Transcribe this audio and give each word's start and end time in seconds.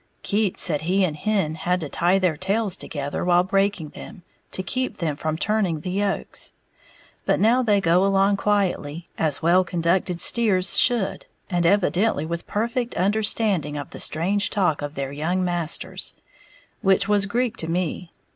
Keats 0.23 0.63
said 0.63 0.81
he 0.81 1.03
and 1.05 1.15
Hen 1.15 1.53
had 1.53 1.79
to 1.81 1.87
tie 1.87 2.17
their 2.17 2.35
tails 2.35 2.75
together 2.75 3.23
while 3.23 3.43
breaking 3.43 3.89
them, 3.89 4.23
to 4.49 4.63
keep 4.63 4.97
them 4.97 5.15
from 5.15 5.37
turning 5.37 5.81
the 5.81 5.91
yokes; 5.91 6.53
but 7.23 7.39
now 7.39 7.61
they 7.61 7.79
go 7.79 8.03
along 8.03 8.35
quietly, 8.35 9.09
as 9.19 9.43
well 9.43 9.63
conducted 9.63 10.19
steers 10.19 10.75
should, 10.75 11.27
and 11.51 11.67
evidently 11.67 12.25
with 12.25 12.47
perfect 12.47 12.95
understanding 12.95 13.77
of 13.77 13.91
the 13.91 13.99
strange 13.99 14.49
talk 14.49 14.81
of 14.81 14.95
their 14.95 15.11
young 15.11 15.45
masters, 15.45 16.15
which 16.81 17.07
was 17.07 17.27
Greek 17.27 17.55
to 17.57 17.67
me. 17.67 18.11